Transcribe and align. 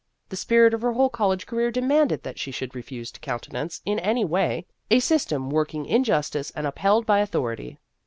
The 0.29 0.35
spirit 0.35 0.73
of 0.73 0.81
her 0.81 0.93
whole 0.93 1.11
college 1.11 1.45
career 1.45 1.69
demanded 1.69 2.23
that 2.23 2.39
she 2.39 2.49
should 2.49 2.73
refuse 2.73 3.11
to 3.11 3.19
countenance, 3.19 3.83
in 3.85 3.99
any 3.99 4.25
way, 4.25 4.65
a 4.89 4.99
system 4.99 5.51
working 5.51 5.85
injustice 5.85 6.49
and 6.55 6.65
upheld 6.65 7.05
by 7.05 7.21
author 7.21 7.53
ity. 7.53 7.77